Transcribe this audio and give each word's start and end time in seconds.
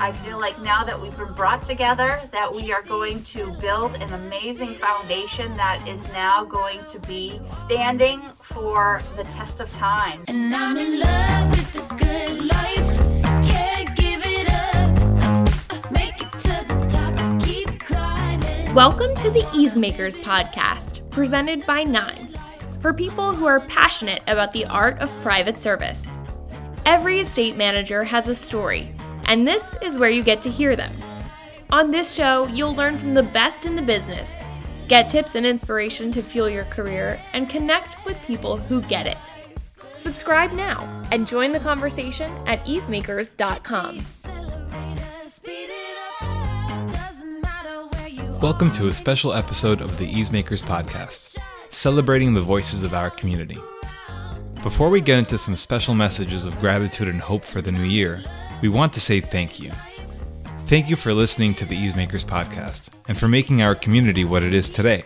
I 0.00 0.12
feel 0.12 0.38
like 0.38 0.60
now 0.62 0.84
that 0.84 1.00
we've 1.00 1.16
been 1.16 1.32
brought 1.32 1.64
together, 1.64 2.20
that 2.30 2.54
we 2.54 2.72
are 2.72 2.82
going 2.82 3.20
to 3.24 3.50
build 3.54 3.96
an 3.96 4.12
amazing 4.12 4.76
foundation 4.76 5.56
that 5.56 5.88
is 5.88 6.06
now 6.12 6.44
going 6.44 6.84
to 6.86 7.00
be 7.00 7.40
standing 7.48 8.20
for 8.30 9.02
the 9.16 9.24
test 9.24 9.60
of 9.60 9.72
time. 9.72 10.22
And 10.28 10.54
I'm 10.54 10.76
in 10.76 11.00
love 11.00 11.50
with 11.50 11.72
the 11.72 11.94
good 11.96 12.44
life. 12.44 13.08
Welcome 18.72 19.16
to 19.16 19.30
the 19.30 19.42
Easemakers 19.52 20.14
podcast, 20.22 21.10
presented 21.10 21.66
by 21.66 21.82
Nines, 21.82 22.36
for 22.80 22.94
people 22.94 23.34
who 23.34 23.46
are 23.46 23.58
passionate 23.60 24.22
about 24.28 24.52
the 24.52 24.64
art 24.66 24.96
of 25.00 25.10
private 25.22 25.60
service. 25.60 26.00
Every 26.86 27.18
estate 27.18 27.56
manager 27.56 28.04
has 28.04 28.28
a 28.28 28.34
story, 28.36 28.94
and 29.28 29.46
this 29.46 29.76
is 29.82 29.98
where 29.98 30.08
you 30.08 30.22
get 30.22 30.40
to 30.40 30.50
hear 30.50 30.74
them. 30.74 30.92
On 31.68 31.90
this 31.90 32.14
show, 32.14 32.46
you'll 32.46 32.74
learn 32.74 32.98
from 32.98 33.12
the 33.12 33.22
best 33.22 33.66
in 33.66 33.76
the 33.76 33.82
business, 33.82 34.30
get 34.88 35.10
tips 35.10 35.34
and 35.34 35.44
inspiration 35.44 36.10
to 36.12 36.22
fuel 36.22 36.48
your 36.48 36.64
career, 36.64 37.20
and 37.34 37.48
connect 37.48 38.02
with 38.06 38.18
people 38.22 38.56
who 38.56 38.80
get 38.80 39.06
it. 39.06 39.18
Subscribe 39.92 40.52
now 40.52 40.88
and 41.12 41.26
join 41.26 41.52
the 41.52 41.60
conversation 41.60 42.32
at 42.46 42.64
easemakers.com. 42.64 43.98
Welcome 48.40 48.72
to 48.72 48.86
a 48.86 48.92
special 48.94 49.34
episode 49.34 49.82
of 49.82 49.98
the 49.98 50.10
Easemakers 50.10 50.62
podcast, 50.62 51.36
celebrating 51.68 52.32
the 52.32 52.40
voices 52.40 52.82
of 52.82 52.94
our 52.94 53.10
community. 53.10 53.58
Before 54.62 54.88
we 54.88 55.02
get 55.02 55.18
into 55.18 55.36
some 55.36 55.54
special 55.54 55.94
messages 55.94 56.46
of 56.46 56.58
gratitude 56.60 57.08
and 57.08 57.20
hope 57.20 57.44
for 57.44 57.60
the 57.60 57.72
new 57.72 57.82
year, 57.82 58.22
we 58.62 58.68
want 58.68 58.92
to 58.94 59.00
say 59.00 59.20
thank 59.20 59.60
you. 59.60 59.72
Thank 60.66 60.90
you 60.90 60.96
for 60.96 61.14
listening 61.14 61.54
to 61.54 61.64
the 61.64 61.76
Easemakers 61.76 62.24
podcast 62.24 62.90
and 63.08 63.16
for 63.16 63.28
making 63.28 63.62
our 63.62 63.74
community 63.74 64.24
what 64.24 64.42
it 64.42 64.52
is 64.52 64.68
today. 64.68 65.04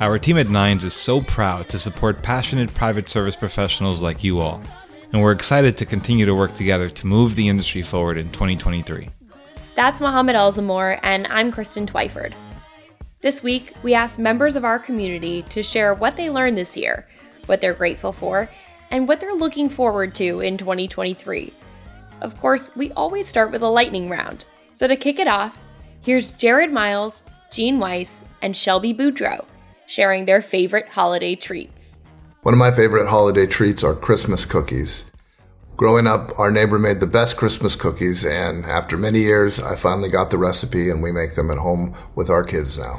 Our 0.00 0.18
team 0.18 0.38
at 0.38 0.48
Nines 0.48 0.84
is 0.84 0.94
so 0.94 1.20
proud 1.20 1.68
to 1.70 1.78
support 1.78 2.22
passionate 2.22 2.72
private 2.74 3.08
service 3.08 3.34
professionals 3.34 4.00
like 4.00 4.22
you 4.22 4.38
all, 4.38 4.62
and 5.12 5.20
we're 5.20 5.32
excited 5.32 5.76
to 5.76 5.86
continue 5.86 6.26
to 6.26 6.34
work 6.34 6.54
together 6.54 6.88
to 6.88 7.06
move 7.06 7.34
the 7.34 7.48
industry 7.48 7.82
forward 7.82 8.18
in 8.18 8.30
2023. 8.30 9.08
That's 9.74 10.00
Mohammed 10.00 10.36
Elzamor, 10.36 11.00
and 11.02 11.26
I'm 11.28 11.50
Kristin 11.50 11.86
Twyford. 11.86 12.32
This 13.20 13.42
week, 13.42 13.74
we 13.82 13.94
asked 13.94 14.20
members 14.20 14.54
of 14.54 14.64
our 14.64 14.78
community 14.78 15.42
to 15.50 15.62
share 15.62 15.94
what 15.94 16.16
they 16.16 16.30
learned 16.30 16.56
this 16.56 16.76
year 16.76 17.06
what 17.48 17.60
they're 17.60 17.74
grateful 17.74 18.12
for, 18.12 18.48
and 18.90 19.08
what 19.08 19.20
they're 19.20 19.34
looking 19.34 19.68
forward 19.68 20.14
to 20.14 20.40
in 20.40 20.56
2023. 20.56 21.52
Of 22.20 22.40
course, 22.40 22.70
we 22.76 22.92
always 22.92 23.28
start 23.28 23.52
with 23.52 23.62
a 23.62 23.68
lightning 23.68 24.08
round. 24.08 24.44
So 24.72 24.86
to 24.86 24.96
kick 24.96 25.18
it 25.18 25.28
off, 25.28 25.58
here's 26.02 26.32
Jared 26.32 26.72
Miles, 26.72 27.24
Jean 27.52 27.78
Weiss, 27.78 28.24
and 28.42 28.56
Shelby 28.56 28.94
Boudreau 28.94 29.44
sharing 29.88 30.26
their 30.26 30.42
favorite 30.42 30.88
holiday 30.88 31.34
treats. 31.34 31.96
One 32.42 32.54
of 32.54 32.58
my 32.58 32.70
favorite 32.70 33.08
holiday 33.08 33.46
treats 33.46 33.82
are 33.82 33.94
Christmas 33.94 34.44
cookies. 34.44 35.10
Growing 35.76 36.06
up, 36.06 36.38
our 36.38 36.50
neighbor 36.50 36.78
made 36.78 37.00
the 37.00 37.06
best 37.06 37.36
Christmas 37.36 37.74
cookies, 37.74 38.24
and 38.24 38.64
after 38.64 38.96
many 38.96 39.20
years, 39.20 39.60
I 39.60 39.76
finally 39.76 40.08
got 40.08 40.30
the 40.30 40.38
recipe 40.38 40.90
and 40.90 41.02
we 41.02 41.10
make 41.10 41.34
them 41.34 41.50
at 41.50 41.58
home 41.58 41.96
with 42.14 42.30
our 42.30 42.44
kids 42.44 42.78
now. 42.78 42.98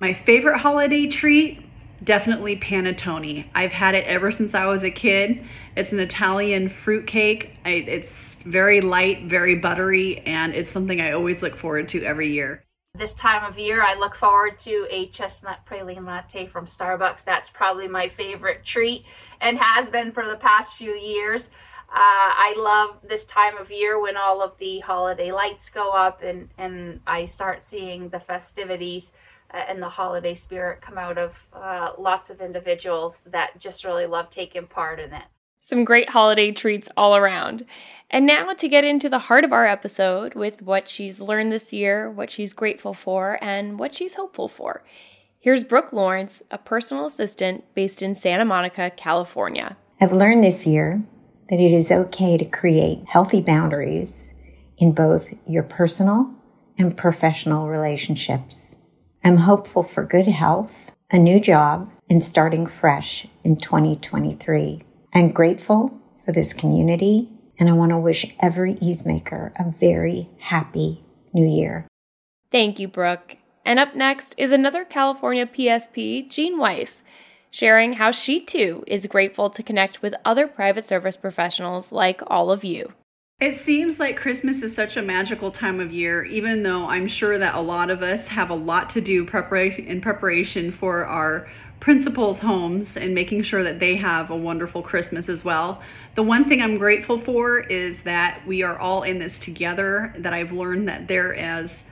My 0.00 0.12
favorite 0.12 0.58
holiday 0.58 1.06
treat 1.06 1.64
definitely 2.04 2.56
panettone. 2.56 3.44
I've 3.54 3.72
had 3.72 3.94
it 3.94 4.04
ever 4.06 4.30
since 4.30 4.54
I 4.54 4.66
was 4.66 4.82
a 4.82 4.90
kid. 4.90 5.44
It's 5.76 5.92
an 5.92 6.00
Italian 6.00 6.68
fruit 6.68 7.06
cake. 7.06 7.52
I, 7.64 7.70
it's 7.70 8.34
very 8.46 8.80
light, 8.80 9.24
very 9.24 9.56
buttery, 9.56 10.18
and 10.20 10.54
it's 10.54 10.70
something 10.70 11.00
I 11.00 11.12
always 11.12 11.42
look 11.42 11.56
forward 11.56 11.88
to 11.88 12.04
every 12.04 12.30
year. 12.30 12.64
This 12.94 13.14
time 13.14 13.44
of 13.44 13.56
year, 13.56 13.82
I 13.82 13.94
look 13.94 14.16
forward 14.16 14.58
to 14.60 14.86
a 14.90 15.06
chestnut 15.06 15.64
praline 15.64 16.04
latte 16.04 16.46
from 16.46 16.66
Starbucks. 16.66 17.24
That's 17.24 17.48
probably 17.48 17.86
my 17.86 18.08
favorite 18.08 18.64
treat 18.64 19.04
and 19.40 19.58
has 19.58 19.90
been 19.90 20.10
for 20.10 20.26
the 20.26 20.36
past 20.36 20.76
few 20.76 20.92
years. 20.92 21.50
Uh, 21.88 21.94
I 21.94 22.54
love 22.58 22.98
this 23.08 23.24
time 23.24 23.56
of 23.58 23.70
year 23.70 24.00
when 24.00 24.16
all 24.16 24.42
of 24.42 24.56
the 24.58 24.80
holiday 24.80 25.30
lights 25.32 25.70
go 25.70 25.90
up 25.90 26.22
and, 26.22 26.48
and 26.58 27.00
I 27.06 27.24
start 27.26 27.62
seeing 27.62 28.08
the 28.08 28.20
festivities 28.20 29.12
and 29.52 29.82
the 29.82 29.88
holiday 29.88 30.34
spirit 30.34 30.80
come 30.80 30.98
out 30.98 31.18
of 31.18 31.46
uh, 31.52 31.92
lots 31.98 32.30
of 32.30 32.40
individuals 32.40 33.22
that 33.26 33.58
just 33.58 33.84
really 33.84 34.06
love 34.06 34.30
taking 34.30 34.66
part 34.66 35.00
in 35.00 35.12
it. 35.12 35.24
Some 35.60 35.84
great 35.84 36.10
holiday 36.10 36.52
treats 36.52 36.88
all 36.96 37.16
around. 37.16 37.64
And 38.10 38.26
now 38.26 38.52
to 38.54 38.68
get 38.68 38.82
into 38.82 39.08
the 39.08 39.18
heart 39.18 39.44
of 39.44 39.52
our 39.52 39.66
episode 39.66 40.34
with 40.34 40.62
what 40.62 40.88
she's 40.88 41.20
learned 41.20 41.52
this 41.52 41.72
year, 41.72 42.10
what 42.10 42.30
she's 42.30 42.54
grateful 42.54 42.94
for, 42.94 43.38
and 43.42 43.78
what 43.78 43.94
she's 43.94 44.14
hopeful 44.14 44.48
for. 44.48 44.82
Here's 45.38 45.64
Brooke 45.64 45.92
Lawrence, 45.92 46.42
a 46.50 46.58
personal 46.58 47.06
assistant 47.06 47.64
based 47.74 48.02
in 48.02 48.14
Santa 48.14 48.44
Monica, 48.44 48.90
California. 48.90 49.76
I've 50.00 50.12
learned 50.12 50.42
this 50.42 50.66
year 50.66 51.02
that 51.50 51.60
it 51.60 51.72
is 51.72 51.92
okay 51.92 52.36
to 52.36 52.44
create 52.44 53.04
healthy 53.06 53.40
boundaries 53.40 54.32
in 54.78 54.92
both 54.92 55.32
your 55.46 55.62
personal 55.62 56.34
and 56.78 56.96
professional 56.96 57.68
relationships. 57.68 58.78
I'm 59.22 59.36
hopeful 59.36 59.82
for 59.82 60.02
good 60.02 60.26
health, 60.26 60.92
a 61.10 61.18
new 61.18 61.40
job, 61.40 61.90
and 62.08 62.24
starting 62.24 62.66
fresh 62.66 63.26
in 63.42 63.56
2023. 63.56 64.80
I'm 65.14 65.30
grateful 65.30 66.00
for 66.24 66.32
this 66.32 66.54
community, 66.54 67.28
and 67.58 67.68
I 67.68 67.72
want 67.72 67.90
to 67.90 67.98
wish 67.98 68.34
every 68.40 68.76
easemaker 68.76 69.52
a 69.58 69.70
very 69.70 70.30
happy 70.38 71.04
new 71.34 71.46
year. 71.46 71.86
Thank 72.50 72.78
you, 72.78 72.88
Brooke. 72.88 73.36
And 73.62 73.78
up 73.78 73.94
next 73.94 74.34
is 74.38 74.52
another 74.52 74.86
California 74.86 75.46
PSP, 75.46 76.30
Jean 76.30 76.56
Weiss, 76.56 77.02
sharing 77.50 77.94
how 77.94 78.12
she 78.12 78.40
too 78.40 78.82
is 78.86 79.06
grateful 79.06 79.50
to 79.50 79.62
connect 79.62 80.00
with 80.00 80.14
other 80.24 80.46
private 80.46 80.86
service 80.86 81.18
professionals 81.18 81.92
like 81.92 82.22
all 82.26 82.50
of 82.50 82.64
you. 82.64 82.94
It 83.40 83.56
seems 83.56 83.98
like 83.98 84.18
Christmas 84.18 84.60
is 84.60 84.74
such 84.74 84.98
a 84.98 85.02
magical 85.02 85.50
time 85.50 85.80
of 85.80 85.94
year, 85.94 86.24
even 86.24 86.62
though 86.62 86.86
I'm 86.86 87.08
sure 87.08 87.38
that 87.38 87.54
a 87.54 87.60
lot 87.60 87.88
of 87.88 88.02
us 88.02 88.26
have 88.26 88.50
a 88.50 88.54
lot 88.54 88.90
to 88.90 89.00
do 89.00 89.24
preparation 89.24 89.86
in 89.86 90.02
preparation 90.02 90.70
for 90.70 91.06
our 91.06 91.48
principals' 91.80 92.38
homes 92.38 92.98
and 92.98 93.14
making 93.14 93.40
sure 93.40 93.62
that 93.62 93.78
they 93.78 93.96
have 93.96 94.28
a 94.28 94.36
wonderful 94.36 94.82
Christmas 94.82 95.30
as 95.30 95.42
well. 95.42 95.80
The 96.16 96.22
one 96.22 96.44
thing 96.44 96.60
I'm 96.60 96.76
grateful 96.76 97.16
for 97.16 97.60
is 97.60 98.02
that 98.02 98.42
we 98.46 98.62
are 98.62 98.78
all 98.78 99.04
in 99.04 99.18
this 99.18 99.38
together, 99.38 100.14
that 100.18 100.34
I've 100.34 100.52
learned 100.52 100.86
that 100.88 101.08
there 101.08 101.32
is 101.32 101.84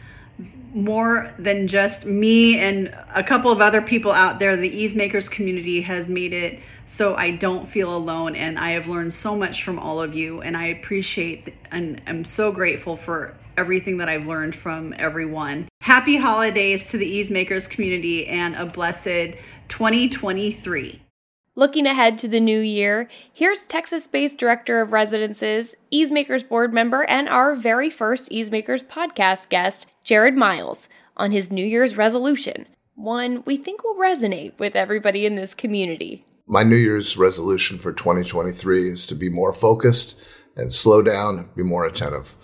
more 0.75 1.33
than 1.39 1.67
just 1.67 2.05
me 2.07 2.59
and 2.59 2.95
a 3.15 3.23
couple 3.23 3.51
of 3.51 3.61
other 3.61 3.83
people 3.83 4.13
out 4.13 4.39
there. 4.39 4.57
The 4.57 4.71
Easemakers 4.71 5.31
community 5.31 5.81
has 5.81 6.09
made 6.09 6.33
it 6.33 6.61
so 6.87 7.15
I 7.17 7.33
don't 7.33 7.69
feel 7.69 7.95
alone. 7.95 8.37
And 8.37 8.59
I 8.59 8.71
have 8.71 8.89
learned 8.89 9.13
so 9.13 9.37
much 9.37 9.65
from 9.65 9.79
all 9.79 10.01
of 10.01 10.15
you. 10.15 10.41
And 10.43 10.57
I 10.57 10.67
appreciate 10.67 11.55
and 11.71 12.01
I'm 12.07 12.25
so 12.25 12.53
grateful 12.53 12.97
for 12.97 13.35
everything 13.57 13.97
that 13.99 14.09
I've 14.09 14.27
learned 14.27 14.55
from 14.55 14.95
everyone. 14.99 15.69
Happy 15.81 16.17
holidays 16.17 16.91
to 16.91 16.99
the 16.99 17.21
Easemakers 17.21 17.69
community 17.69 18.27
and 18.27 18.55
a 18.55 18.67
blessed 18.67 19.37
2023. 19.69 21.03
Looking 21.59 21.87
ahead 21.87 22.19
to 22.19 22.29
the 22.29 22.39
new 22.39 22.61
year, 22.61 23.09
here's 23.33 23.67
Texas 23.67 24.07
based 24.07 24.39
Director 24.39 24.81
of 24.81 24.93
Residences, 24.93 25.75
Easemakers 25.93 26.49
board 26.49 26.73
member, 26.73 27.03
and 27.03 27.29
our 27.29 27.57
very 27.57 27.91
first 27.91 28.31
Easemakers 28.31 28.85
podcast 28.85 29.49
guest, 29.49 29.87
Jared 30.09 30.39
Miles, 30.39 30.89
on 31.19 31.33
his 31.33 31.53
New 31.53 31.67
Year's 31.67 31.99
resolution. 31.99 32.67
One 32.95 33.43
we 33.45 33.59
think 33.59 33.85
will 33.85 33.97
resonate 33.97 34.59
with 34.59 34.75
everybody 34.75 35.27
in 35.27 35.35
this 35.35 35.53
community. 35.53 36.25
My 36.47 36.63
New 36.63 36.77
Year's 36.77 37.19
resolution 37.19 37.77
for 37.77 37.93
2023 37.93 38.89
is 38.89 39.05
to 39.05 39.15
be 39.15 39.29
more 39.29 39.53
focused 39.53 40.19
and 40.57 40.73
slow 40.73 41.03
down, 41.03 41.51
be 41.55 41.63
more 41.63 41.85
attentive. 41.85 42.35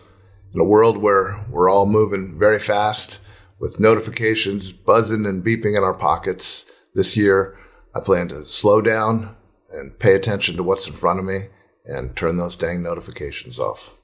In 0.55 0.61
a 0.61 0.65
world 0.65 0.99
where 0.99 1.43
we're 1.49 1.71
all 1.71 1.87
moving 1.87 2.38
very 2.38 2.61
fast 2.61 3.21
with 3.59 3.81
notifications 3.81 4.71
buzzing 4.71 5.25
and 5.25 5.43
beeping 5.43 5.75
in 5.75 5.83
our 5.83 5.94
pockets 5.94 6.71
this 6.94 7.17
year, 7.17 7.56
I 7.97 8.00
plan 8.00 8.29
to 8.29 8.44
slow 8.44 8.83
down 8.83 9.37
and 9.73 9.99
pay 9.99 10.15
attention 10.15 10.56
to 10.56 10.62
what's 10.62 10.87
in 10.87 10.93
front 10.93 11.19
of 11.19 11.25
me 11.25 11.47
and 11.87 12.15
turn 12.15 12.37
those 12.37 12.56
dang 12.56 12.83
notifications 12.83 13.59
off. 13.59 13.94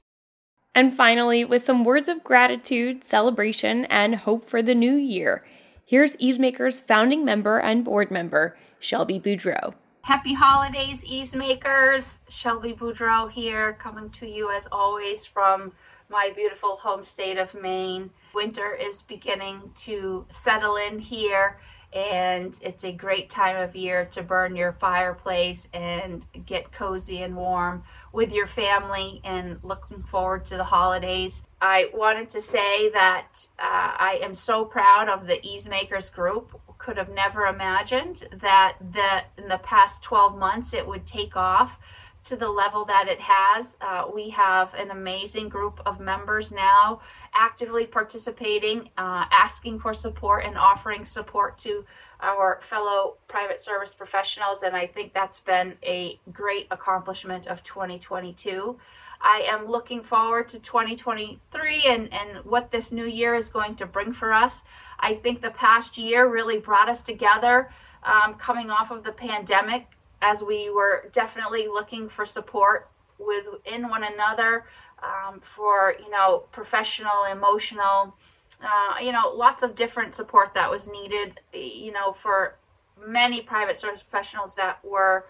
And 0.73 0.93
finally, 0.95 1.43
with 1.43 1.61
some 1.61 1.83
words 1.83 2.07
of 2.07 2.23
gratitude, 2.23 3.03
celebration, 3.03 3.85
and 3.85 4.15
hope 4.15 4.49
for 4.49 4.61
the 4.61 4.73
new 4.73 4.95
year, 4.95 5.43
here's 5.85 6.15
Easemaker's 6.15 6.79
founding 6.79 7.25
member 7.25 7.59
and 7.59 7.83
board 7.83 8.09
member, 8.09 8.57
Shelby 8.79 9.19
Boudreau. 9.19 9.73
Happy 10.03 10.33
holidays, 10.33 11.03
Easemakers. 11.03 12.17
Shelby 12.29 12.71
Boudreau 12.71 13.29
here, 13.29 13.73
coming 13.73 14.09
to 14.11 14.27
you 14.27 14.49
as 14.49 14.67
always 14.71 15.25
from 15.25 15.73
my 16.09 16.31
beautiful 16.35 16.77
home 16.77 17.03
state 17.03 17.37
of 17.37 17.53
Maine. 17.53 18.09
Winter 18.33 18.73
is 18.73 19.01
beginning 19.03 19.71
to 19.75 20.25
settle 20.31 20.77
in 20.77 20.99
here, 20.99 21.59
and 21.93 22.57
it's 22.61 22.83
a 22.83 22.91
great 22.91 23.29
time 23.29 23.57
of 23.57 23.75
year 23.75 24.05
to 24.05 24.23
burn 24.23 24.55
your 24.55 24.71
fireplace 24.71 25.67
and 25.73 26.25
get 26.45 26.71
cozy 26.71 27.21
and 27.21 27.35
warm 27.35 27.83
with 28.13 28.33
your 28.33 28.47
family 28.47 29.19
and 29.23 29.59
looking 29.63 30.01
forward 30.01 30.45
to 30.45 30.57
the 30.57 30.63
holidays. 30.63 31.43
I 31.61 31.89
wanted 31.93 32.29
to 32.29 32.41
say 32.41 32.89
that 32.89 33.47
uh, 33.59 33.93
I 33.97 34.19
am 34.23 34.33
so 34.33 34.65
proud 34.65 35.09
of 35.09 35.27
the 35.27 35.39
Easemakers 35.39 36.11
group 36.13 36.59
could 36.77 36.97
have 36.97 37.13
never 37.13 37.45
imagined 37.45 38.23
that 38.33 38.75
the 38.79 39.23
in 39.37 39.47
the 39.49 39.59
past 39.59 40.01
12 40.01 40.35
months 40.37 40.73
it 40.73 40.87
would 40.87 41.05
take 41.05 41.37
off 41.37 42.10
to 42.23 42.35
the 42.35 42.49
level 42.49 42.85
that 42.85 43.07
it 43.07 43.19
has. 43.19 43.77
Uh, 43.81 44.05
we 44.13 44.29
have 44.29 44.73
an 44.75 44.91
amazing 44.91 45.49
group 45.49 45.81
of 45.85 45.99
members 45.99 46.51
now 46.51 47.01
actively 47.33 47.85
participating, 47.85 48.89
uh, 48.97 49.25
asking 49.31 49.79
for 49.79 49.93
support, 49.93 50.45
and 50.45 50.57
offering 50.57 51.03
support 51.03 51.57
to 51.57 51.85
our 52.21 52.59
fellow 52.61 53.17
private 53.27 53.59
service 53.59 53.95
professionals. 53.95 54.61
And 54.61 54.75
I 54.75 54.85
think 54.85 55.13
that's 55.13 55.39
been 55.39 55.77
a 55.83 56.19
great 56.31 56.67
accomplishment 56.69 57.47
of 57.47 57.63
2022. 57.63 58.77
I 59.19 59.47
am 59.47 59.65
looking 59.65 60.03
forward 60.03 60.47
to 60.49 60.59
2023 60.59 61.83
and, 61.85 62.13
and 62.13 62.45
what 62.45 62.71
this 62.71 62.91
new 62.91 63.05
year 63.05 63.35
is 63.35 63.49
going 63.49 63.75
to 63.75 63.85
bring 63.85 64.13
for 64.13 64.33
us. 64.33 64.63
I 64.99 65.13
think 65.13 65.41
the 65.41 65.51
past 65.51 65.97
year 65.97 66.27
really 66.27 66.59
brought 66.59 66.89
us 66.89 67.01
together 67.01 67.71
um, 68.03 68.35
coming 68.35 68.69
off 68.71 68.91
of 68.91 69.03
the 69.03 69.11
pandemic 69.11 69.87
as 70.21 70.43
we 70.43 70.69
were 70.69 71.09
definitely 71.11 71.67
looking 71.67 72.09
for 72.09 72.25
support 72.25 72.89
within 73.17 73.89
one 73.89 74.03
another 74.03 74.65
um, 75.01 75.39
for, 75.39 75.95
you 75.99 76.09
know, 76.09 76.43
professional, 76.51 77.25
emotional, 77.31 78.15
uh, 78.63 78.99
you 79.01 79.11
know, 79.11 79.29
lots 79.33 79.63
of 79.63 79.75
different 79.75 80.13
support 80.15 80.53
that 80.53 80.69
was 80.69 80.87
needed, 80.87 81.41
you 81.53 81.91
know, 81.91 82.11
for 82.11 82.57
many 83.05 83.41
private 83.41 83.77
service 83.77 84.03
professionals 84.03 84.55
that 84.55 84.83
were 84.83 85.25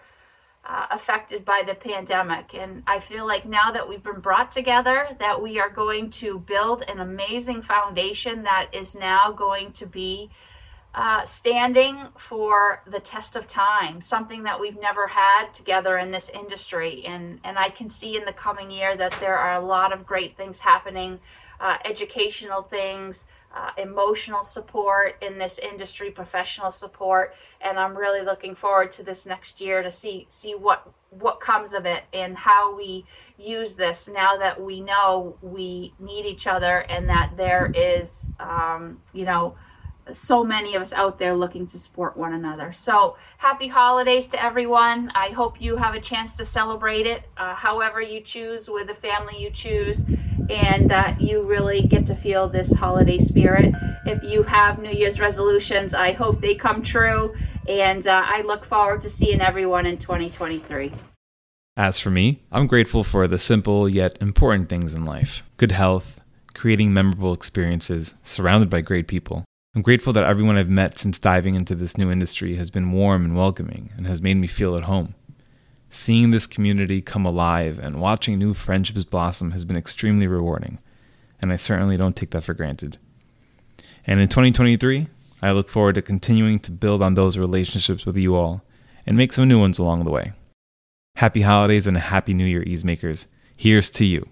uh, 0.64 0.86
affected 0.90 1.44
by 1.44 1.62
the 1.66 1.74
pandemic. 1.74 2.54
And 2.54 2.82
I 2.86 3.00
feel 3.00 3.26
like 3.26 3.46
now 3.46 3.72
that 3.72 3.88
we've 3.88 4.02
been 4.02 4.20
brought 4.20 4.52
together, 4.52 5.08
that 5.18 5.42
we 5.42 5.58
are 5.58 5.70
going 5.70 6.10
to 6.10 6.38
build 6.38 6.82
an 6.82 7.00
amazing 7.00 7.62
foundation 7.62 8.44
that 8.44 8.68
is 8.72 8.94
now 8.94 9.32
going 9.32 9.72
to 9.72 9.86
be 9.86 10.30
uh, 10.94 11.24
standing 11.24 12.08
for 12.18 12.82
the 12.86 13.00
test 13.00 13.34
of 13.34 13.46
time, 13.46 14.02
something 14.02 14.42
that 14.42 14.60
we've 14.60 14.78
never 14.78 15.06
had 15.06 15.52
together 15.54 15.96
in 15.96 16.10
this 16.10 16.28
industry. 16.28 17.04
And, 17.06 17.40
and 17.44 17.58
I 17.58 17.70
can 17.70 17.88
see 17.88 18.16
in 18.16 18.26
the 18.26 18.32
coming 18.32 18.70
year 18.70 18.94
that 18.96 19.12
there 19.18 19.38
are 19.38 19.54
a 19.54 19.64
lot 19.64 19.92
of 19.92 20.04
great 20.04 20.36
things 20.36 20.60
happening, 20.60 21.18
uh, 21.60 21.78
educational 21.86 22.60
things, 22.60 23.26
uh, 23.54 23.70
emotional 23.78 24.42
support 24.42 25.16
in 25.22 25.38
this 25.38 25.58
industry, 25.58 26.10
professional 26.10 26.70
support, 26.70 27.34
and 27.60 27.78
I'm 27.78 27.96
really 27.96 28.22
looking 28.22 28.54
forward 28.54 28.92
to 28.92 29.02
this 29.02 29.26
next 29.26 29.60
year 29.60 29.82
to 29.82 29.90
see 29.90 30.26
see 30.28 30.52
what 30.52 30.90
what 31.10 31.40
comes 31.40 31.74
of 31.74 31.84
it 31.84 32.04
and 32.14 32.38
how 32.38 32.74
we 32.74 33.04
use 33.38 33.76
this 33.76 34.08
now 34.08 34.36
that 34.38 34.62
we 34.62 34.80
know 34.80 35.36
we 35.42 35.92
need 35.98 36.24
each 36.24 36.46
other 36.46 36.78
and 36.78 37.10
that 37.10 37.32
there 37.36 37.70
is 37.74 38.30
um, 38.40 39.00
you 39.12 39.26
know 39.26 39.54
so 40.10 40.42
many 40.42 40.74
of 40.74 40.82
us 40.82 40.92
out 40.92 41.18
there 41.18 41.34
looking 41.34 41.66
to 41.68 41.78
support 41.78 42.16
one 42.16 42.32
another. 42.32 42.72
So, 42.72 43.16
happy 43.38 43.68
holidays 43.68 44.26
to 44.28 44.42
everyone. 44.42 45.10
I 45.14 45.28
hope 45.28 45.60
you 45.60 45.76
have 45.76 45.94
a 45.94 46.00
chance 46.00 46.32
to 46.34 46.44
celebrate 46.44 47.06
it 47.06 47.22
uh, 47.36 47.54
however 47.54 48.00
you 48.00 48.20
choose, 48.20 48.68
with 48.68 48.88
the 48.88 48.94
family 48.94 49.40
you 49.40 49.50
choose, 49.50 50.04
and 50.50 50.90
that 50.90 51.20
you 51.20 51.42
really 51.42 51.82
get 51.82 52.06
to 52.08 52.14
feel 52.14 52.48
this 52.48 52.74
holiday 52.74 53.18
spirit. 53.18 53.74
If 54.04 54.22
you 54.22 54.42
have 54.42 54.80
New 54.80 54.90
Year's 54.90 55.20
resolutions, 55.20 55.94
I 55.94 56.12
hope 56.12 56.40
they 56.40 56.54
come 56.54 56.82
true, 56.82 57.34
and 57.68 58.06
uh, 58.06 58.22
I 58.26 58.42
look 58.42 58.64
forward 58.64 59.02
to 59.02 59.10
seeing 59.10 59.40
everyone 59.40 59.86
in 59.86 59.98
2023. 59.98 60.92
As 61.76 61.98
for 61.98 62.10
me, 62.10 62.42
I'm 62.52 62.66
grateful 62.66 63.02
for 63.02 63.26
the 63.26 63.38
simple 63.38 63.88
yet 63.88 64.18
important 64.20 64.68
things 64.68 64.92
in 64.92 65.04
life 65.04 65.42
good 65.56 65.72
health, 65.72 66.20
creating 66.54 66.92
memorable 66.92 67.32
experiences, 67.32 68.14
surrounded 68.22 68.68
by 68.68 68.80
great 68.80 69.08
people. 69.08 69.44
I'm 69.74 69.80
grateful 69.80 70.12
that 70.12 70.24
everyone 70.24 70.58
I've 70.58 70.68
met 70.68 70.98
since 70.98 71.18
diving 71.18 71.54
into 71.54 71.74
this 71.74 71.96
new 71.96 72.10
industry 72.10 72.56
has 72.56 72.70
been 72.70 72.92
warm 72.92 73.24
and 73.24 73.34
welcoming 73.34 73.90
and 73.96 74.06
has 74.06 74.20
made 74.20 74.36
me 74.36 74.46
feel 74.46 74.76
at 74.76 74.82
home. 74.82 75.14
Seeing 75.88 76.30
this 76.30 76.46
community 76.46 77.00
come 77.00 77.24
alive 77.24 77.78
and 77.78 77.98
watching 77.98 78.38
new 78.38 78.52
friendships 78.52 79.04
blossom 79.04 79.52
has 79.52 79.64
been 79.64 79.78
extremely 79.78 80.26
rewarding, 80.26 80.78
and 81.40 81.50
I 81.50 81.56
certainly 81.56 81.96
don't 81.96 82.14
take 82.14 82.32
that 82.32 82.44
for 82.44 82.52
granted. 82.52 82.98
And 84.06 84.20
in 84.20 84.28
2023, 84.28 85.08
I 85.40 85.52
look 85.52 85.70
forward 85.70 85.94
to 85.94 86.02
continuing 86.02 86.60
to 86.60 86.70
build 86.70 87.02
on 87.02 87.14
those 87.14 87.38
relationships 87.38 88.04
with 88.04 88.18
you 88.18 88.36
all 88.36 88.62
and 89.06 89.16
make 89.16 89.32
some 89.32 89.48
new 89.48 89.58
ones 89.58 89.78
along 89.78 90.04
the 90.04 90.10
way. 90.10 90.32
Happy 91.16 91.40
holidays 91.40 91.86
and 91.86 91.96
a 91.96 92.00
happy 92.00 92.34
new 92.34 92.44
year, 92.44 92.62
Easemakers. 92.62 93.24
Here's 93.56 93.88
to 93.90 94.04
you. 94.04 94.28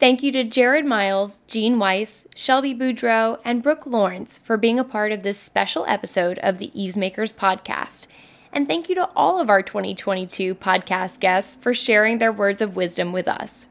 Thank 0.00 0.22
you 0.22 0.32
to 0.32 0.44
Jared 0.44 0.86
Miles, 0.86 1.40
Jean 1.46 1.78
Weiss, 1.78 2.26
Shelby 2.34 2.74
Boudreau, 2.74 3.38
and 3.44 3.62
Brooke 3.62 3.84
Lawrence 3.84 4.38
for 4.38 4.56
being 4.56 4.78
a 4.78 4.82
part 4.82 5.12
of 5.12 5.22
this 5.22 5.38
special 5.38 5.84
episode 5.86 6.38
of 6.38 6.56
the 6.56 6.72
Easemakers 6.74 7.34
podcast. 7.34 8.06
And 8.50 8.66
thank 8.66 8.88
you 8.88 8.94
to 8.94 9.10
all 9.14 9.38
of 9.38 9.50
our 9.50 9.60
2022 9.60 10.54
podcast 10.54 11.20
guests 11.20 11.54
for 11.54 11.74
sharing 11.74 12.16
their 12.16 12.32
words 12.32 12.62
of 12.62 12.76
wisdom 12.76 13.12
with 13.12 13.28
us. 13.28 13.66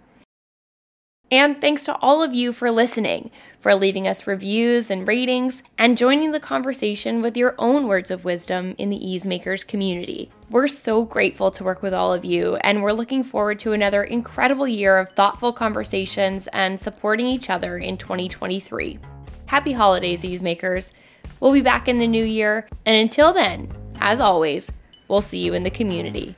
And 1.31 1.61
thanks 1.61 1.83
to 1.85 1.95
all 1.97 2.23
of 2.23 2.33
you 2.33 2.51
for 2.51 2.71
listening, 2.71 3.29
for 3.59 3.75
leaving 3.75 4.07
us 4.07 4.25
reviews 4.25 4.89
and 4.89 5.07
ratings, 5.07 5.61
and 5.77 5.97
joining 5.97 6.31
the 6.31 6.39
conversation 6.39 7.21
with 7.21 7.37
your 7.37 7.53
own 7.59 7.87
words 7.87 8.09
of 8.09 8.25
wisdom 8.25 8.73
in 8.79 8.89
the 8.89 8.99
Easemakers 8.99 9.65
community. 9.65 10.31
We're 10.49 10.67
so 10.67 11.05
grateful 11.05 11.51
to 11.51 11.63
work 11.63 11.83
with 11.83 11.93
all 11.93 12.11
of 12.11 12.25
you, 12.25 12.55
and 12.57 12.81
we're 12.81 12.93
looking 12.93 13.23
forward 13.23 13.59
to 13.59 13.73
another 13.73 14.03
incredible 14.03 14.67
year 14.67 14.97
of 14.97 15.11
thoughtful 15.11 15.53
conversations 15.53 16.47
and 16.47 16.81
supporting 16.81 17.27
each 17.27 17.51
other 17.51 17.77
in 17.77 17.97
2023. 17.97 18.97
Happy 19.45 19.71
holidays, 19.71 20.23
Easemakers! 20.23 20.93
We'll 21.39 21.53
be 21.53 21.61
back 21.61 21.87
in 21.87 21.99
the 21.99 22.07
new 22.07 22.25
year, 22.25 22.67
and 22.87 22.95
until 22.95 23.33
then, 23.33 23.71
as 23.99 24.19
always, 24.19 24.71
we'll 25.07 25.21
see 25.21 25.39
you 25.39 25.53
in 25.53 25.61
the 25.61 25.69
community. 25.69 26.35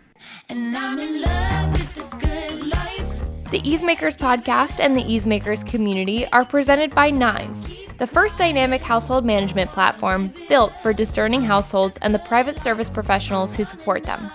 The 3.52 3.60
Easemakers 3.64 4.16
podcast 4.16 4.80
and 4.80 4.96
the 4.96 5.04
Easemakers 5.04 5.68
community 5.68 6.26
are 6.28 6.46
presented 6.46 6.96
by 6.96 7.10
Nines, 7.10 7.68
the 7.98 8.08
first 8.08 8.38
dynamic 8.38 8.82
household 8.82 9.26
management 9.26 9.70
platform 9.72 10.34
built 10.48 10.72
for 10.82 10.94
discerning 10.94 11.42
households 11.42 11.98
and 12.02 12.16
the 12.16 12.20
private 12.20 12.60
service 12.60 12.90
professionals 12.90 13.54
who 13.54 13.66
support 13.66 14.04
them. 14.04 14.32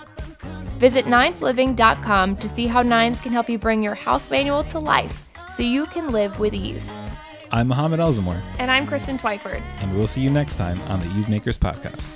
Visit 0.76 1.06
ninesliving.com 1.06 2.36
to 2.36 2.46
see 2.46 2.66
how 2.66 2.82
Nines 2.82 3.18
can 3.18 3.32
help 3.32 3.48
you 3.48 3.58
bring 3.58 3.82
your 3.82 3.94
house 3.94 4.30
manual 4.30 4.62
to 4.64 4.78
life 4.78 5.30
so 5.50 5.62
you 5.62 5.86
can 5.86 6.12
live 6.12 6.38
with 6.38 6.52
ease. 6.52 6.98
I'm 7.50 7.68
Mohammed 7.68 8.00
Elzamor. 8.00 8.38
And 8.58 8.70
I'm 8.70 8.86
Kristin 8.86 9.18
Twyford. 9.18 9.62
And 9.80 9.96
we'll 9.96 10.08
see 10.08 10.20
you 10.20 10.28
next 10.28 10.56
time 10.56 10.78
on 10.88 11.00
the 11.00 11.06
Easemakers 11.06 11.58
podcast. 11.58 12.06